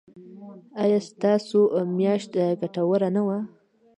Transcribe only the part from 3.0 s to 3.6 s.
نه وه؟